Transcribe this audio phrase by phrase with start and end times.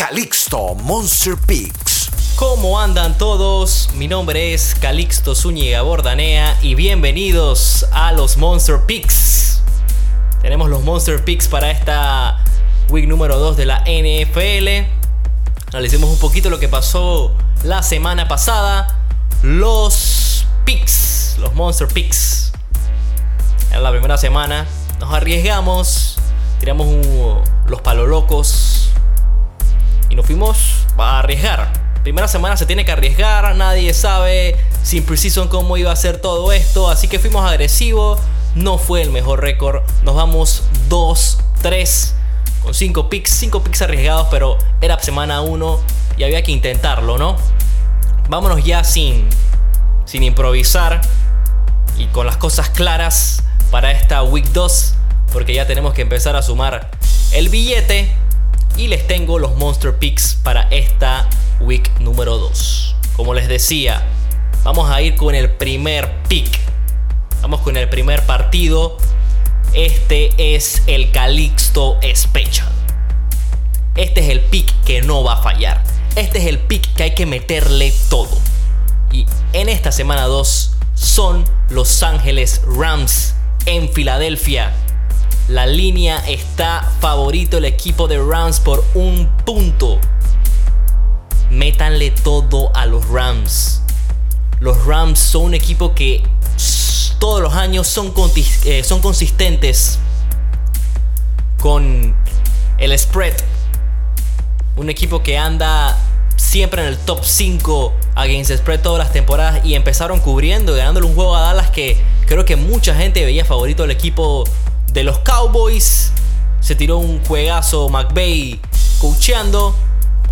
[0.00, 2.10] Calixto Monster Peaks.
[2.34, 3.90] ¿Cómo andan todos?
[3.96, 9.60] Mi nombre es Calixto Zúñiga Bordanea y bienvenidos a los Monster Picks.
[10.40, 12.42] Tenemos los Monster Picks para esta
[12.88, 14.88] week número 2 de la NFL.
[15.68, 19.02] Analicemos un poquito lo que pasó la semana pasada.
[19.42, 22.52] Los Picks, los Monster Picks.
[23.70, 24.66] En la primera semana
[24.98, 26.16] nos arriesgamos,
[26.58, 26.88] tiramos
[27.66, 28.69] los palos locos
[30.30, 31.72] fuimos a arriesgar.
[32.04, 36.52] Primera semana se tiene que arriesgar, nadie sabe sin precision cómo iba a ser todo
[36.52, 38.20] esto, así que fuimos agresivos.
[38.54, 42.12] No fue el mejor récord, nos vamos 2-3
[42.62, 45.80] con 5 picks, 5 picks arriesgados, pero era semana 1
[46.16, 47.36] y había que intentarlo, ¿no?
[48.28, 49.28] Vámonos ya sin,
[50.04, 51.00] sin improvisar
[51.98, 54.94] y con las cosas claras para esta week 2,
[55.32, 56.88] porque ya tenemos que empezar a sumar
[57.32, 58.14] el billete
[58.76, 61.28] y les tengo los Monster Picks para esta
[61.60, 62.96] week número 2.
[63.16, 64.06] Como les decía,
[64.64, 66.58] vamos a ir con el primer pick.
[67.42, 68.96] Vamos con el primer partido.
[69.74, 72.68] Este es el Calixto Special.
[73.96, 75.82] Este es el pick que no va a fallar.
[76.16, 78.38] Este es el pick que hay que meterle todo.
[79.12, 83.34] Y en esta semana 2 son Los Ángeles Rams
[83.66, 84.72] en Filadelfia
[85.50, 89.98] la línea está favorito el equipo de Rams por un punto.
[91.50, 93.82] Métanle todo a los Rams.
[94.60, 96.22] Los Rams son un equipo que
[97.18, 98.14] todos los años son,
[98.64, 99.98] eh, son consistentes
[101.58, 102.14] con
[102.78, 103.34] el spread.
[104.76, 105.98] Un equipo que anda
[106.36, 111.16] siempre en el top 5 against spread todas las temporadas y empezaron cubriendo, ganándole un
[111.16, 114.44] juego a Dallas que creo que mucha gente veía favorito al equipo
[114.92, 116.12] de los Cowboys.
[116.60, 118.60] Se tiró un juegazo McVeigh
[118.98, 119.74] coacheando.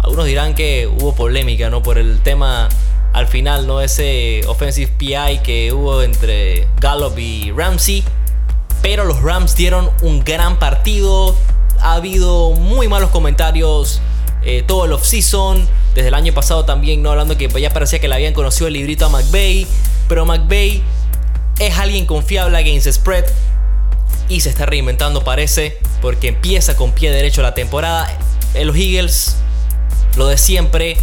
[0.00, 1.82] Algunos dirán que hubo polémica, ¿no?
[1.82, 2.68] Por el tema
[3.12, 3.80] al final, ¿no?
[3.80, 8.04] Ese offensive PI que hubo entre Gallup y Ramsey.
[8.82, 11.34] Pero los Rams dieron un gran partido.
[11.80, 14.00] Ha habido muy malos comentarios
[14.42, 15.66] eh, todo el offseason.
[15.94, 17.10] Desde el año pasado también, ¿no?
[17.10, 19.66] Hablando que ya parecía que le habían conocido el librito a McVeigh.
[20.08, 20.82] Pero McVeigh
[21.58, 23.24] es alguien confiable against spread
[24.28, 28.08] y se está reinventando parece porque empieza con pie derecho la temporada.
[28.54, 29.36] En los Eagles,
[30.16, 30.96] lo de siempre,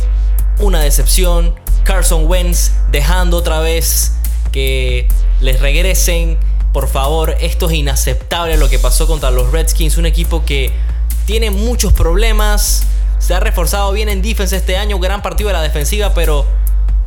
[0.59, 1.55] una decepción.
[1.83, 4.13] Carson Wentz dejando otra vez
[4.51, 5.07] que
[5.41, 6.37] les regresen.
[6.73, 10.71] Por favor, esto es inaceptable lo que pasó contra los Redskins, un equipo que
[11.25, 12.85] tiene muchos problemas.
[13.19, 16.45] Se ha reforzado bien en defense este año, gran partido de la defensiva, pero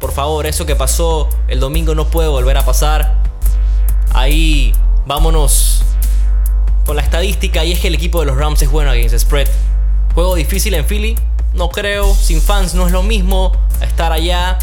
[0.01, 3.23] por favor, eso que pasó el domingo no puede volver a pasar.
[4.12, 4.73] Ahí
[5.07, 5.78] vámonos
[6.88, 9.47] con la estadística y es que el equipo de los Rams es bueno against spread.
[10.15, 11.19] Juego difícil en Philly,
[11.53, 14.59] no creo, sin fans no es lo mismo estar allá.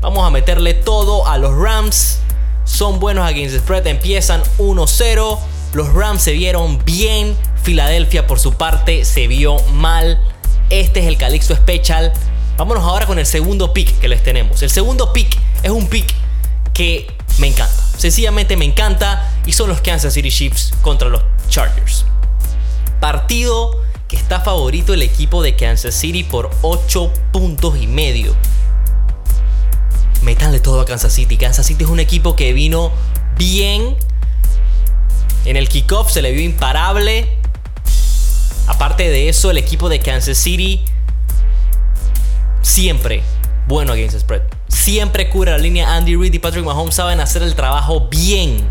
[0.00, 2.20] Vamos a meterle todo a los Rams.
[2.64, 5.38] Son buenos against spread, empiezan 1-0.
[5.72, 7.36] Los Rams se vieron bien.
[7.64, 10.22] Filadelfia por su parte se vio mal.
[10.70, 12.12] Este es el Calixto Special.
[12.56, 14.62] Vámonos ahora con el segundo pick que les tenemos.
[14.62, 16.06] El segundo pick es un pick
[16.72, 17.08] que
[17.38, 17.82] me encanta.
[17.96, 22.04] Sencillamente me encanta y son los Kansas City Chiefs contra los Chargers.
[23.00, 28.34] Partido que está favorito el equipo de Kansas City por 8 puntos y medio.
[30.22, 31.36] Métanle todo a Kansas City.
[31.36, 32.90] Kansas City es un equipo que vino
[33.36, 33.96] bien.
[35.44, 37.28] En el kickoff se le vio imparable.
[38.66, 40.84] Aparte de eso, el equipo de Kansas City
[42.62, 43.22] siempre
[43.68, 44.42] bueno against spread.
[44.68, 45.94] Siempre cura la línea.
[45.94, 48.66] Andy Reid y Patrick Mahomes saben hacer el trabajo bien.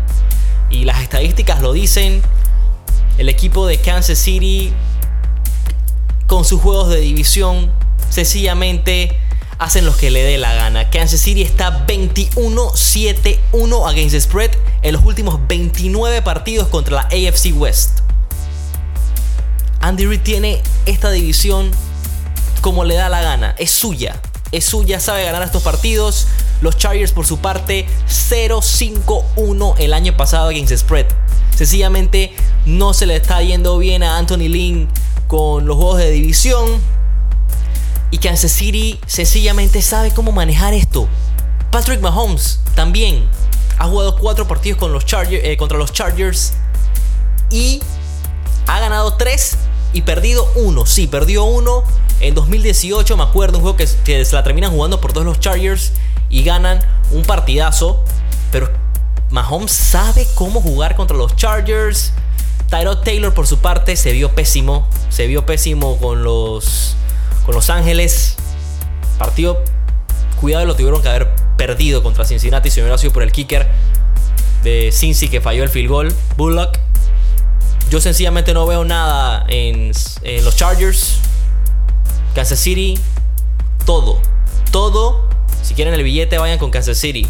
[0.70, 2.20] Y las estadísticas lo dicen.
[3.18, 4.72] El equipo de Kansas City,
[6.26, 7.70] con sus juegos de división,
[8.10, 9.18] sencillamente
[9.58, 10.90] hacen lo que le dé la gana.
[10.90, 14.50] Kansas City está 21-7-1 against the spread
[14.82, 18.00] en los últimos 29 partidos contra la AFC West.
[19.80, 21.70] Andy Reid tiene esta división
[22.60, 24.20] como le da la gana, es suya.
[24.50, 26.26] Es suya, sabe ganar estos partidos.
[26.60, 31.06] Los Chargers por su parte 0-5-1 el año pasado against the spread.
[31.58, 32.32] Sencillamente
[32.66, 34.88] no se le está yendo bien a Anthony Lynn
[35.26, 36.68] con los juegos de división.
[38.12, 41.08] Y Kansas City sencillamente sabe cómo manejar esto.
[41.72, 43.28] Patrick Mahomes también
[43.76, 46.52] ha jugado cuatro partidos con los eh, contra los Chargers
[47.50, 47.80] y
[48.68, 49.56] ha ganado tres
[49.92, 50.86] y perdido uno.
[50.86, 51.82] Sí, perdió uno
[52.20, 55.40] en 2018, me acuerdo, un juego que, que se la terminan jugando por todos los
[55.40, 55.90] Chargers
[56.30, 56.78] y ganan
[57.10, 58.04] un partidazo.
[58.52, 58.70] Pero
[59.30, 62.12] Mahomes sabe cómo jugar contra los Chargers.
[62.70, 64.86] Tyrod Taylor por su parte se vio pésimo.
[65.10, 66.96] Se vio pésimo con los,
[67.44, 68.36] con Los Ángeles,
[69.18, 69.62] partido,
[70.40, 73.68] cuidado, lo tuvieron que haber perdido contra Cincinnati si hubiera sido por el kicker
[74.62, 76.78] de Cincy que falló el field goal, Bullock.
[77.90, 79.92] Yo sencillamente no veo nada en,
[80.22, 81.20] en los Chargers,
[82.34, 82.98] Kansas City,
[83.86, 84.20] todo,
[84.70, 85.26] todo.
[85.62, 87.26] Si quieren el billete, vayan con Kansas City.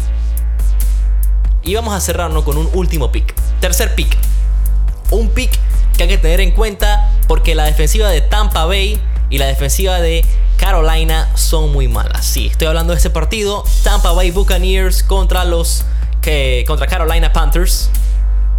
[1.63, 3.35] Y vamos a cerrarnos con un último pick.
[3.59, 4.17] Tercer pick.
[5.11, 5.51] Un pick
[5.97, 9.99] que hay que tener en cuenta porque la defensiva de Tampa Bay y la defensiva
[9.99, 10.23] de
[10.57, 12.25] Carolina son muy malas.
[12.25, 13.63] Sí, estoy hablando de ese partido.
[13.83, 15.85] Tampa Bay Buccaneers contra los
[16.21, 17.89] que contra Carolina Panthers.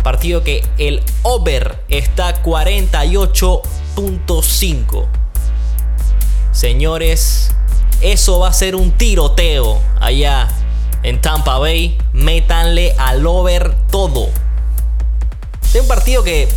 [0.03, 5.07] Partido que el over está 48.5.
[6.53, 7.51] Señores,
[8.01, 10.49] eso va a ser un tiroteo allá
[11.03, 11.99] en Tampa Bay.
[12.21, 14.29] Métanle al over todo.
[15.73, 16.49] Es un partido que,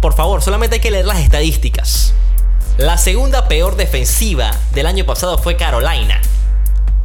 [0.00, 2.12] por favor, solamente hay que leer las estadísticas.
[2.76, 6.20] La segunda peor defensiva del año pasado fue Carolina.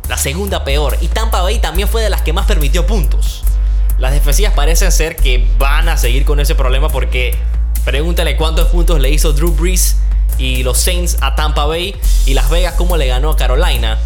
[0.10, 0.98] La segunda peor.
[1.02, 3.44] Y Tampa Bay también fue de las que más permitió puntos.
[3.98, 7.38] Las defensivas parecen ser que van a seguir con ese problema porque
[7.86, 9.98] pregúntale cuántos puntos le hizo Drew Brees
[10.38, 11.96] y los Saints a Tampa Bay
[12.26, 13.98] y Las Vegas cómo le ganó a Carolina.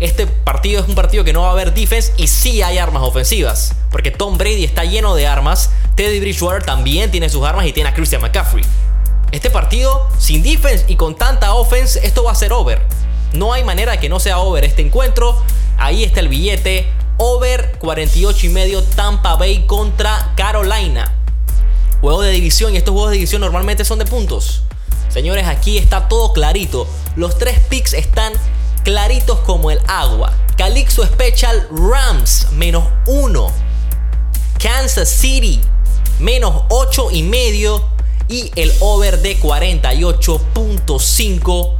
[0.00, 3.02] Este partido es un partido que no va a haber defense y sí hay armas
[3.02, 3.74] ofensivas.
[3.90, 5.70] Porque Tom Brady está lleno de armas.
[5.96, 8.64] Teddy Bridgewater también tiene sus armas y tiene a Christian McCaffrey.
[9.32, 12.80] Este partido, sin defense y con tanta offense, esto va a ser over.
[13.32, 15.36] No hay manera que no sea over este encuentro.
[15.76, 16.88] Ahí está el billete.
[17.18, 21.12] Over 48 y medio Tampa Bay contra Carolina.
[22.00, 24.62] Juego de división y estos juegos de división normalmente son de puntos.
[25.08, 26.86] Señores, aquí está todo clarito.
[27.16, 28.32] Los tres picks están
[28.84, 30.32] claritos como el agua.
[30.56, 33.52] Calixto Special Rams menos 1.
[34.58, 35.60] Kansas City
[36.18, 37.88] menos 8 y medio
[38.28, 41.74] y el over de 48.5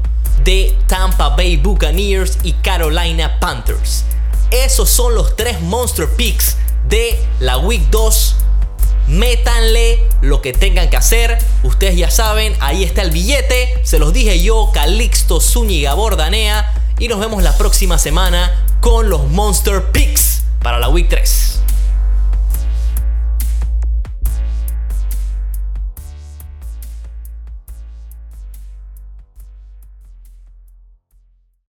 [0.44, 4.04] de Tampa Bay Buccaneers y Carolina Panthers.
[4.50, 6.56] Esos son los tres Monster Picks
[6.88, 8.36] de la Week 2.
[9.08, 11.38] Métanle lo que tengan que hacer.
[11.62, 13.80] Ustedes ya saben, ahí está el billete.
[13.82, 16.74] Se los dije yo, Calixto Zúñiga Bordanea.
[17.00, 21.57] Y nos vemos la próxima semana con los Monster Picks para la Week 3.